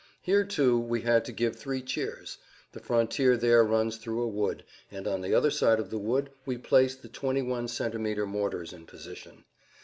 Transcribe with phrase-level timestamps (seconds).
[0.23, 2.39] Here, too, we had to give three cheers.
[2.71, 6.31] The frontier there runs through a wood, and on the other side of the wood
[6.43, 8.25] we placed the 21 cm.
[8.27, 9.43] mortars in position.